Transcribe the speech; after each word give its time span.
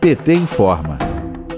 PT 0.00 0.34
informa. 0.34 0.98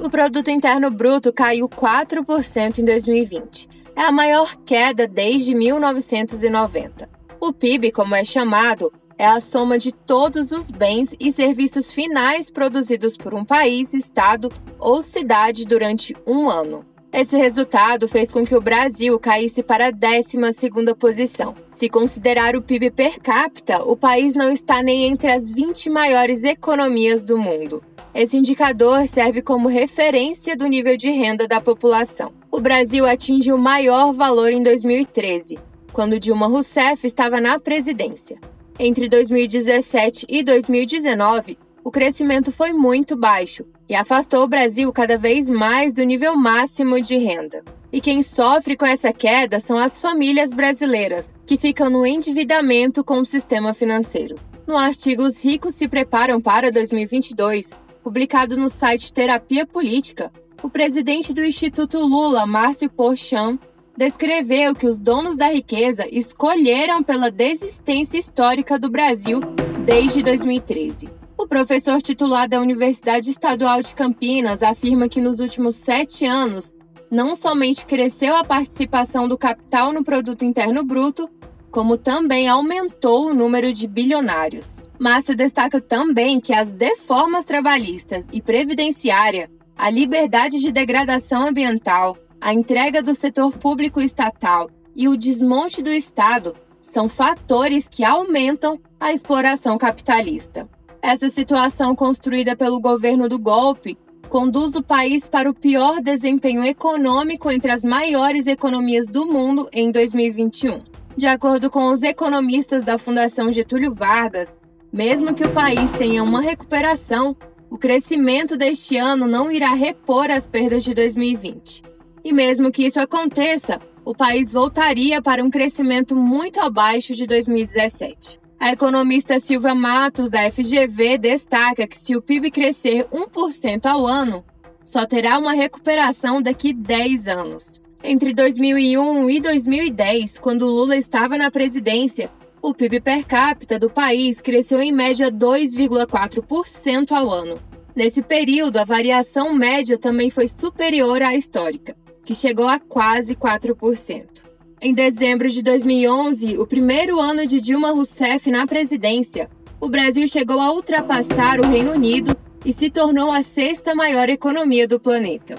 O 0.05 0.09
produto 0.09 0.51
interno 0.51 0.91
bruto 0.91 1.33
caiu 1.33 1.69
4% 1.69 2.79
em 2.79 2.85
2020. 2.85 3.69
É 3.97 4.03
a 4.03 4.13
maior 4.13 4.55
queda 4.65 5.09
desde 5.09 5.55
1990. 5.55 7.09
O 7.41 7.53
PIB, 7.53 7.91
como 7.91 8.15
é 8.15 8.25
chamado, 8.25 8.93
é 9.19 9.27
a 9.27 9.41
soma 9.41 9.79
de 9.79 9.93
todos 9.93 10.53
os 10.53 10.71
bens 10.71 11.15
e 11.19 11.33
serviços 11.33 11.91
finais 11.91 12.51
produzidos 12.51 13.17
por 13.17 13.35
um 13.35 13.45
país, 13.45 13.95
estado 13.95 14.53
ou 14.79 15.03
cidade 15.03 15.65
durante 15.65 16.15
um 16.27 16.49
ano. 16.49 16.85
Esse 17.19 17.35
resultado 17.35 18.07
fez 18.07 18.31
com 18.31 18.45
que 18.45 18.55
o 18.55 18.61
Brasil 18.61 19.19
caísse 19.19 19.63
para 19.63 19.87
a 19.87 19.91
12ª 19.91 20.95
posição. 20.95 21.55
Se 21.71 21.89
considerar 21.89 22.55
o 22.55 22.61
PIB 22.61 22.91
per 22.91 23.19
capita, 23.19 23.83
o 23.83 23.97
país 23.97 24.35
não 24.35 24.51
está 24.51 24.83
nem 24.83 25.05
entre 25.05 25.33
as 25.33 25.51
20 25.51 25.89
maiores 25.89 26.45
economias 26.45 27.23
do 27.23 27.39
mundo. 27.39 27.83
Esse 28.15 28.37
indicador 28.37 29.09
serve 29.09 29.41
como 29.41 29.67
referência 29.67 30.55
do 30.55 30.67
nível 30.67 30.95
de 30.95 31.09
renda 31.09 31.49
da 31.49 31.59
população. 31.59 32.35
O 32.51 32.61
Brasil 32.61 33.07
atinge 33.07 33.51
o 33.51 33.57
maior 33.57 34.13
valor 34.13 34.53
em 34.53 34.63
2013, 34.63 35.59
quando 35.95 36.21
Dilma 36.21 36.49
Rousseff 36.49 37.07
estava 37.07 37.41
na 37.41 37.59
presidência. 37.59 38.39
Entre 38.79 39.09
2017 39.09 40.27
e 40.29 40.43
2019, 40.43 41.57
o 41.87 41.91
crescimento 41.93 42.51
foi 42.51 42.73
muito 42.73 43.17
baixo 43.17 43.65
e 43.89 43.95
afastou 43.95 44.43
o 44.43 44.49
Brasil 44.49 44.93
cada 44.93 45.17
vez 45.17 45.49
mais 45.49 45.93
do 45.93 46.03
nível 46.03 46.37
máximo 46.37 47.01
de 47.01 47.17
renda. 47.17 47.63
E 47.93 48.01
quem 48.01 48.25
sofre 48.25 48.77
com 48.77 48.85
essa 48.85 49.13
queda 49.13 49.61
são 49.61 49.79
as 49.79 50.01
famílias 50.01 50.53
brasileiras, 50.53 51.33
que 51.47 51.57
ficam 51.57 51.89
no 51.89 52.05
endividamento 52.05 53.05
com 53.05 53.21
o 53.21 53.25
sistema 53.25 53.73
financeiro. 53.73 54.35
No 54.67 54.77
artigo 54.77 55.23
Os 55.23 55.45
ricos 55.45 55.77
se 55.77 55.87
preparam 55.87 56.41
para 56.41 56.73
2022, 56.73 57.71
publicado 58.03 58.57
no 58.57 58.69
site 58.69 59.13
Terapia 59.13 59.65
Política, 59.65 60.33
o 60.65 60.69
presidente 60.69 61.33
do 61.33 61.45
Instituto 61.45 62.05
Lula, 62.05 62.47
Márcio 62.47 62.91
Porchan, 62.91 63.57
descreveu 63.97 64.75
que 64.75 64.89
os 64.89 64.99
donos 64.99 65.37
da 65.37 65.51
riqueza 65.51 66.05
escolheram 66.11 67.01
pela 67.05 67.31
desistência 67.31 68.19
histórica 68.19 68.77
do 68.77 68.91
Brasil 68.91 69.39
desde 69.85 70.21
2013. 70.21 71.16
O 71.47 71.49
professor 71.49 72.03
titular 72.03 72.49
da 72.49 72.61
Universidade 72.61 73.31
Estadual 73.31 73.81
de 73.81 73.95
Campinas 73.95 74.65
afirma 74.65 75.09
que 75.09 75.21
nos 75.21 75.39
últimos 75.39 75.77
sete 75.77 76.27
anos, 76.27 76.75
não 77.09 77.37
somente 77.37 77.87
cresceu 77.87 78.35
a 78.35 78.43
participação 78.43 79.29
do 79.29 79.39
capital 79.39 79.93
no 79.93 80.03
produto 80.03 80.45
interno 80.45 80.83
bruto, 80.83 81.31
como 81.71 81.97
também 81.97 82.49
aumentou 82.49 83.29
o 83.29 83.33
número 83.33 83.73
de 83.73 83.87
bilionários. 83.87 84.81
Márcio 84.99 85.37
destaca 85.37 85.81
também 85.81 86.41
que 86.41 86.53
as 86.53 86.73
deformas 86.73 87.45
trabalhistas 87.45 88.27
e 88.33 88.43
previdenciária, 88.43 89.49
a 89.79 89.89
liberdade 89.89 90.59
de 90.59 90.73
degradação 90.73 91.47
ambiental, 91.47 92.19
a 92.41 92.53
entrega 92.53 93.01
do 93.01 93.15
setor 93.15 93.57
público 93.57 94.01
estatal 94.01 94.69
e 94.97 95.07
o 95.07 95.17
desmonte 95.17 95.81
do 95.81 95.93
Estado 95.93 96.57
são 96.83 97.09
fatores 97.09 97.89
que 97.89 98.03
aumentam 98.03 98.81
a 98.99 99.13
exploração 99.13 99.79
capitalista. 99.79 100.69
Essa 101.07 101.31
situação 101.31 101.95
construída 101.95 102.57
pelo 102.57 102.81
governo 102.81 103.29
do 103.29 103.39
golpe 103.39 103.97
conduz 104.29 104.75
o 104.75 104.83
país 104.83 105.29
para 105.29 105.49
o 105.49 105.55
pior 105.55 106.01
desempenho 106.01 106.65
econômico 106.65 107.49
entre 107.49 107.71
as 107.71 107.85
maiores 107.85 108.49
economias 108.49 109.07
do 109.07 109.25
mundo 109.25 109.69
em 109.73 109.93
2021. 109.93 110.81
De 111.17 111.29
acordo 111.29 111.71
com 111.71 111.87
os 111.93 112.03
economistas 112.03 112.83
da 112.83 112.99
Fundação 112.99 113.53
Getúlio 113.53 113.95
Vargas, 113.95 114.59
mesmo 114.93 115.33
que 115.33 115.45
o 115.45 115.53
país 115.53 115.93
tenha 115.93 116.25
uma 116.25 116.41
recuperação, 116.41 117.37
o 117.71 117.79
crescimento 117.79 118.57
deste 118.57 118.97
ano 118.97 119.29
não 119.29 119.49
irá 119.49 119.75
repor 119.75 120.29
as 120.29 120.49
perdas 120.49 120.83
de 120.83 120.93
2020. 120.93 121.85
E 122.25 122.33
mesmo 122.33 122.73
que 122.73 122.85
isso 122.85 122.99
aconteça, 122.99 123.81
o 124.05 124.13
país 124.13 124.53
voltaria 124.53 125.23
para 125.23 125.45
um 125.45 125.51
crescimento 125.51 126.17
muito 126.17 126.59
abaixo 126.59 127.15
de 127.15 127.29
2017. 127.29 128.45
A 128.67 128.73
economista 128.73 129.39
Silvia 129.39 129.77
Matos, 129.77 130.29
da 130.29 130.51
FGV, 130.51 131.19
destaca 131.19 131.87
que 131.87 131.97
se 131.97 132.17
o 132.17 132.21
PIB 132.21 132.51
crescer 132.51 133.07
1% 133.13 133.87
ao 133.87 134.05
ano, 134.05 134.45
só 134.83 135.07
terá 135.07 135.39
uma 135.39 135.53
recuperação 135.53 136.43
daqui 136.43 136.73
10 136.73 137.29
anos. 137.29 137.81
Entre 138.03 138.35
2001 138.35 139.31
e 139.31 139.41
2010, 139.41 140.41
quando 140.41 140.67
Lula 140.67 140.97
estava 140.97 141.39
na 141.39 141.49
presidência, 141.49 142.29
o 142.61 142.75
PIB 142.75 143.01
per 143.01 143.25
capita 143.25 143.79
do 143.79 143.89
país 143.89 144.41
cresceu 144.41 144.83
em 144.83 144.91
média 144.91 145.31
2,4% 145.31 147.13
ao 147.13 147.31
ano. 147.31 147.61
Nesse 147.95 148.21
período, 148.21 148.79
a 148.79 148.85
variação 148.85 149.53
média 149.53 149.97
também 149.97 150.29
foi 150.29 150.49
superior 150.49 151.23
à 151.23 151.37
histórica 151.37 151.97
que 152.25 152.35
chegou 152.35 152.67
a 152.67 152.81
quase 152.81 153.37
4%. 153.37 154.46
Em 154.87 154.95
dezembro 154.95 155.51
de 155.51 155.65
2011, 155.65 156.59
o 156.59 156.65
primeiro 156.65 157.21
ano 157.21 157.45
de 157.45 157.61
Dilma 157.61 157.91
Rousseff 157.91 158.49
na 158.53 158.69
presidência, 158.69 159.51
o 159.81 159.89
Brasil 159.89 160.29
chegou 160.29 160.61
a 160.61 160.71
ultrapassar 160.71 161.59
o 161.59 161.67
Reino 161.67 161.91
Unido 161.91 162.37
e 162.65 162.73
se 162.73 162.89
tornou 162.89 163.33
a 163.33 163.43
sexta 163.43 163.97
maior 163.97 164.29
economia 164.29 164.87
do 164.87 165.01
planeta. 165.01 165.57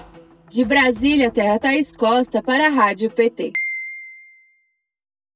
De 0.50 0.64
Brasília, 0.64 1.30
Terra 1.30 1.60
Thaís 1.60 1.92
Costa 1.92 2.42
para 2.42 2.68
a 2.68 2.70
Rádio 2.70 3.12
PT. 3.12 3.52